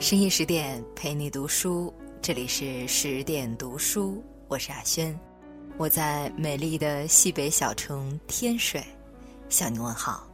[0.00, 5.18] 深夜十点陪你读书，这里是十点读书，我是阿轩，
[5.76, 8.80] 我在美丽的西北小城天水
[9.48, 10.24] 向你问好。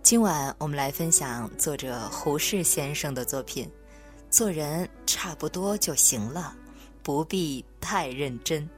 [0.00, 3.68] 今晚我们来分享作者胡适先生的作品，
[4.30, 6.54] 做人差不多就行了，
[7.02, 8.68] 不必太认真。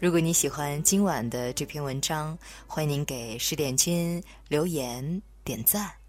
[0.00, 2.36] 如果你喜欢今晚的这篇文章，
[2.66, 6.01] 欢迎您给十点君留言点赞。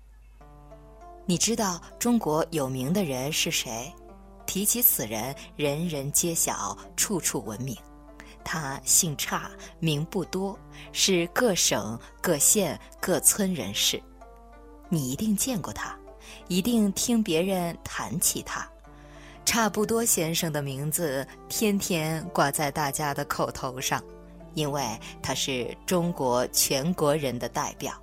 [1.26, 3.89] 你知道中国有名的人是谁？
[4.46, 7.78] 提起此人，人人皆晓，处处闻名。
[8.43, 9.50] 他姓差，
[9.80, 10.60] 名不多，
[10.92, 14.04] 是各省、各县、各村人士。
[14.89, 15.97] 你一定见过他，
[16.50, 18.69] 一定听别人谈起他。
[19.46, 24.04] 差不多先生的名字天天挂在大家的口头上，
[24.55, 24.86] 因为
[25.21, 27.94] 他是中国全国人的代表。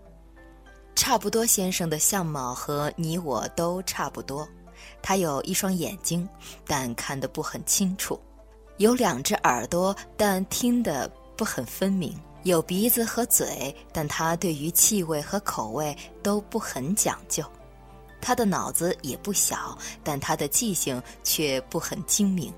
[1.01, 4.47] 差不多先生的相貌和你我都差不多，
[5.01, 6.29] 他有一双眼睛，
[6.67, 8.21] 但看得不很清楚；
[8.77, 17.43] 有两只耳朵，但听得不很分明；有鼻子和嘴，但他对于气味和口味都不很讲究。
[18.21, 22.53] 他的脑子也不小，但他的记性却不很精明，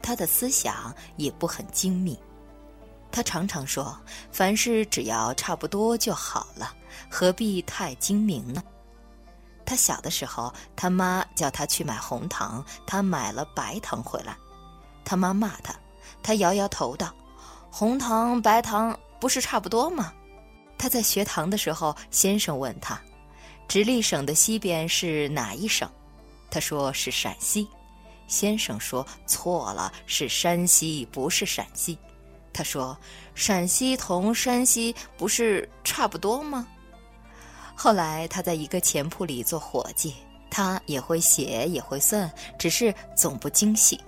[0.00, 2.16] 他的思想也不很精密。
[3.12, 3.98] 他常常说
[4.30, 6.72] ：“凡事只要差不多就好了，
[7.10, 8.62] 何必太精明呢？”
[9.66, 14.36] 他小的时候，他妈叫他去买红糖，他买了白糖回来，
[15.04, 15.74] 他妈骂他，
[16.22, 17.14] 他摇摇头道
[17.70, 20.12] ：“红糖白糖不是差不多吗？”
[20.78, 23.00] 他在学堂的时候，先生问他
[23.68, 25.88] ：“直隶省的西边是哪一省？”
[26.50, 27.68] 他说是陕西，
[28.26, 31.96] 先生说错了，是山西，不是陕西。
[32.60, 32.94] 他说
[33.34, 36.66] ：“陕西同山西不是差不多吗？”
[37.74, 40.14] 后来他在一个钱铺里做伙计，
[40.50, 43.98] 他也会写也会算，只是总不精细。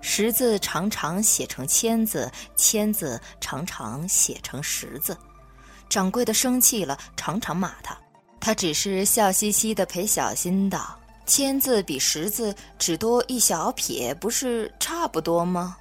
[0.00, 5.14] 十字常常写成千字，千字常常写成十字。
[5.90, 7.94] 掌柜的生气了，常常骂他。
[8.40, 15.76] 他只是笑嘻嘻的陪小新道：“千字比十字只多一小撇，不是差不多吗？”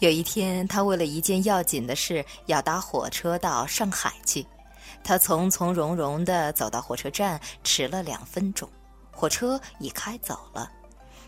[0.00, 4.46] 有一天，他为了一件要紧的事，要搭火车到上海去。
[5.02, 8.68] 他从从容容地走到火车站，迟了两分钟，
[9.10, 10.70] 火车已开走了。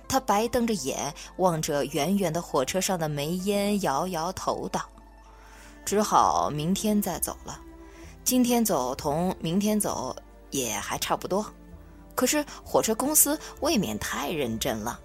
[0.06, 4.82] 他白瞪着眼望着远远的火车上的煤烟，摇摇头道
[5.84, 7.58] ：“只好明天再走了。
[8.24, 10.14] 今天走同明天走
[10.50, 11.44] 也还差不多。
[12.14, 15.00] 可是火车公司未免太认真了。”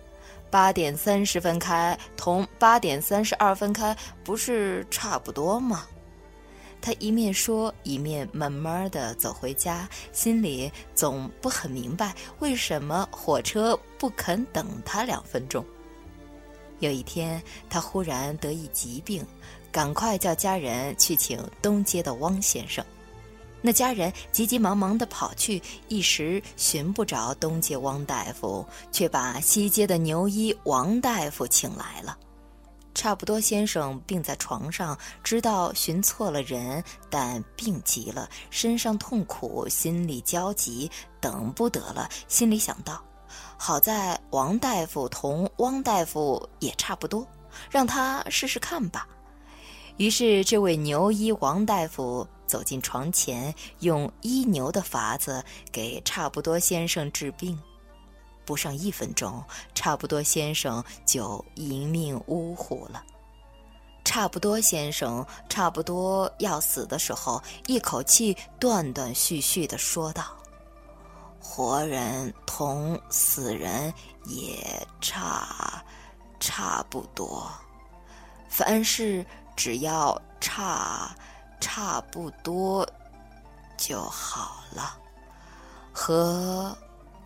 [0.53, 5.88] 八点三十分开，同八点三十二分开，不是差不多吗？
[6.80, 15.66] 他一面说，一面慢慢的走回家，心里总不很明白，为什么火车不肯等他两分钟。
[16.78, 19.25] 有一天，他忽然得一疾病，
[19.72, 22.86] 赶快叫家人去请东街的汪先生。
[23.66, 32.18] 那家人急急忙忙地跑去，一时寻不着东街汪大夫，却把西街的牛医王大夫请来了。
[32.94, 40.91] 差不多先生病在床上，知道寻错了人，但病急了，身上痛苦，心里焦急，
[41.22, 42.09] 等不得了。
[42.28, 43.01] 心里想到：
[43.57, 47.25] 好在王大夫同汪大夫也差不多，
[47.72, 49.07] 让他试试看吧。
[49.95, 52.28] 于是，这位牛医王大夫。
[52.53, 57.59] 走进床前，用医牛的法子给差不多先生治病，
[58.46, 59.44] 不上一分钟，
[59.74, 63.03] 差不多先生就一命呜呼了。
[64.06, 70.24] 差不多先生差不多要死的时候，一口气断断续续地说道
[71.42, 73.92] ：“活人同死人
[74.28, 75.84] 也差
[76.40, 77.52] 差不多，
[78.47, 79.25] 凡事
[79.56, 81.16] 只要差。”
[81.63, 82.85] 差不多
[83.78, 85.00] 就好了，
[85.94, 86.78] 何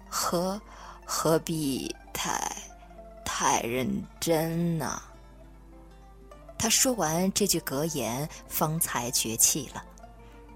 [0.08, 0.62] 何
[1.04, 2.56] 何必太
[3.26, 3.90] 太认
[4.20, 5.02] 真呢？
[6.56, 9.84] 他说完这句格言，方才绝气了。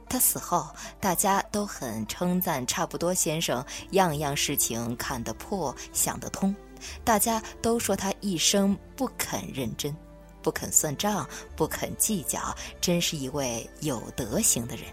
[0.08, 0.70] 他死后，
[1.00, 6.56] 大家都很称赞差不多先生，样样事情看得破，想得通。
[7.04, 9.96] 大家都说他一生不肯认真。
[10.42, 14.86] 不肯算账，不肯计较，真是一位有德行的人。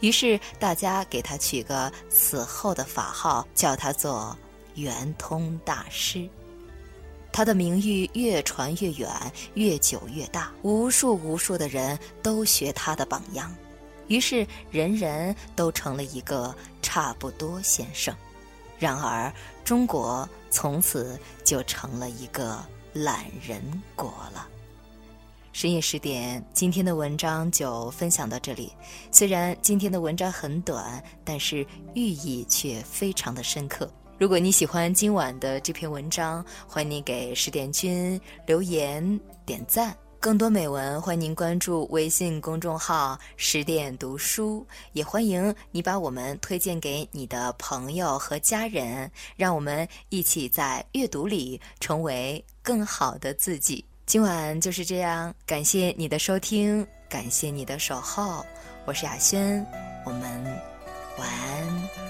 [0.00, 4.36] 于是大家给他取个死后的法号，叫他做
[4.74, 6.28] 圆通大师。
[7.32, 9.10] 他的名誉越传越远，
[9.54, 13.52] 越久越大，无数无数的人都学他的榜样，
[14.06, 18.14] 于是人人都成了一个差不多先生。
[18.78, 19.32] 然而，
[19.64, 23.62] 中国从此就成了一个懒人
[23.96, 24.46] 国了。
[25.54, 28.72] 深夜十点，今天的文章就分享到这里。
[29.12, 31.64] 虽然今天的文章很短，但是
[31.94, 33.88] 寓意却非常的深刻。
[34.18, 39.96] 如果你喜欢今晚的这篇文章，欢迎你给十点君留言点赞。
[40.18, 53.84] 更多美文，欢迎您关注微信公众号“十点读书”，也欢迎你把我们推荐给你的朋友和家人，让我们一起在阅读里成为更好的自己。
[54.06, 58.44] 今晚就是这样，感谢你的收听，感谢你的守候，
[58.84, 59.64] 我是雅轩，
[60.04, 60.44] 我们
[61.18, 62.03] 晚安。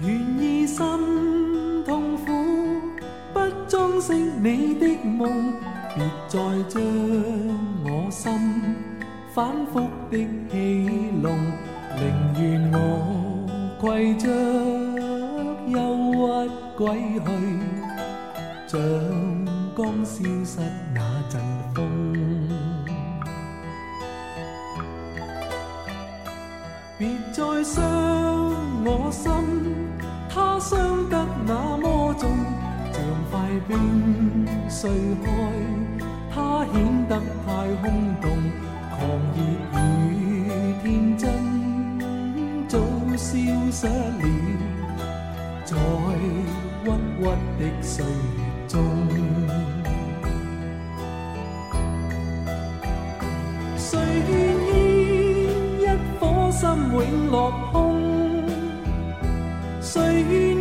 [0.00, 0.86] 愿意心
[1.84, 2.32] 痛苦，
[3.32, 5.54] 不装饰你的梦，
[5.94, 6.38] 别再
[6.68, 6.82] 将
[7.84, 8.32] 我心
[9.32, 10.18] 反复的
[10.50, 11.36] 戏弄，
[11.96, 12.02] 宁
[12.38, 12.76] 愿我
[13.80, 14.28] 携着
[15.66, 15.78] 忧
[16.12, 16.16] 郁
[16.76, 16.84] 归
[17.24, 17.26] 去，
[18.66, 18.80] 像
[19.74, 20.60] 刚消失
[20.94, 21.40] 那阵
[21.74, 21.78] 风。
[26.98, 27.84] 别再伤
[28.84, 29.30] 我心，
[33.68, 34.90] 冰碎
[35.24, 35.30] 开，
[36.32, 36.74] 它显
[37.08, 37.46] 得太
[37.82, 37.84] 空
[38.20, 38.30] 洞，
[38.90, 38.98] 狂
[39.34, 39.38] 热
[40.12, 40.14] 与
[40.82, 40.84] 天
[41.18, 41.24] 真
[42.68, 42.78] 早
[43.16, 43.26] 消
[43.72, 44.22] 失了，
[45.64, 45.76] 在
[46.20, 46.22] 郁
[46.84, 47.20] 郁
[47.58, 48.08] 的岁月
[48.68, 48.74] 中，
[53.76, 53.98] 谁
[54.28, 54.32] 愿
[54.68, 54.72] 意
[55.82, 55.84] 一
[56.20, 56.20] 颗
[56.52, 56.96] 心永
[57.30, 57.34] 落
[57.72, 57.74] 空？
[59.80, 60.55] 谁愿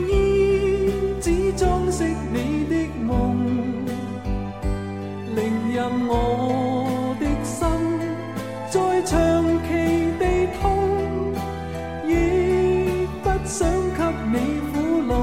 [13.57, 14.03] 想给
[14.33, 14.35] 你
[14.73, 14.73] 苦
[15.07, 15.13] 弄。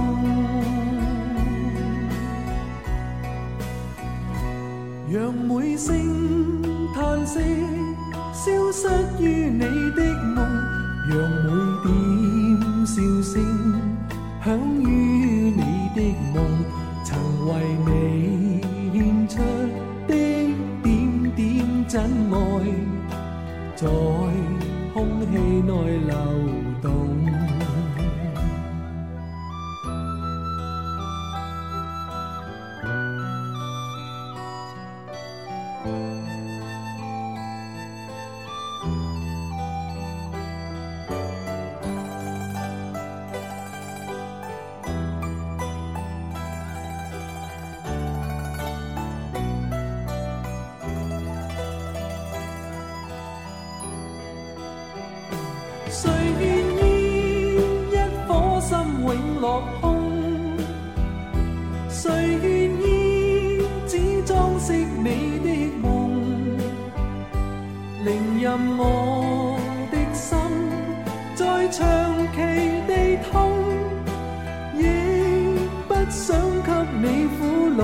[5.10, 5.92] 让每声
[6.94, 7.38] 叹息
[8.32, 8.88] 消失
[9.22, 9.60] 于你
[9.94, 10.00] 的
[10.34, 10.36] 梦，
[11.10, 11.12] 让
[11.44, 11.46] 每
[11.84, 11.92] 点
[12.86, 13.34] 笑声
[14.42, 15.60] 响于你
[15.94, 16.00] 的
[16.32, 16.42] 梦，
[17.04, 17.10] 曾
[17.48, 17.50] 为
[17.84, 18.62] 你
[18.94, 19.36] 献出
[20.08, 20.10] 的
[20.82, 21.38] 点点。
[21.86, 22.34] 真爱
[23.76, 23.86] 在
[24.94, 25.70] 空气内
[26.06, 26.16] 流
[26.80, 27.21] 动。
[55.94, 56.10] 谁
[56.40, 56.42] 愿
[56.78, 56.86] 意
[57.90, 57.94] 一
[58.26, 58.30] 颗
[58.60, 58.70] 心
[59.04, 59.84] 永落空？
[61.90, 62.10] 谁
[62.42, 62.48] 愿
[62.80, 63.92] 意只
[64.24, 65.46] 装饰你的
[65.82, 65.86] 梦？
[68.04, 69.60] 宁任我
[69.92, 70.38] 的心
[71.34, 71.78] 再长
[72.32, 72.36] 期
[72.88, 73.52] 地痛，
[74.74, 74.80] 亦
[75.86, 76.68] 不想给
[77.02, 77.38] 你苦
[77.76, 77.80] 弄。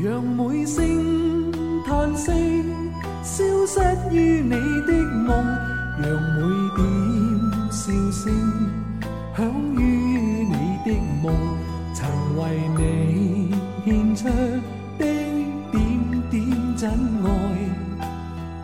[0.00, 1.52] 让每声
[1.84, 2.67] 叹息。
[3.38, 3.80] 消失
[4.10, 4.92] 于你的
[5.22, 5.30] 梦
[6.02, 6.40] 让每
[6.74, 6.82] 点
[7.70, 8.34] 笑声
[9.36, 9.80] 响于
[10.42, 10.54] 你
[10.84, 10.90] 的
[11.22, 11.32] 梦
[11.94, 12.42] 曾为
[12.76, 13.54] 你
[13.84, 14.24] 献出
[14.98, 15.04] 的
[15.70, 16.90] 点点真
[17.24, 17.28] 爱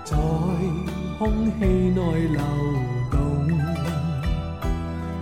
[0.03, 0.17] 在
[1.21, 2.41] 空气内流
[3.13, 3.49] 动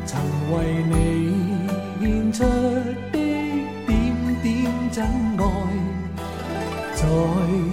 [0.07, 0.19] 曾
[0.51, 1.37] 为你
[2.01, 3.19] 献出的
[3.87, 5.05] 点点真
[5.37, 5.45] 爱
[6.95, 7.72] 在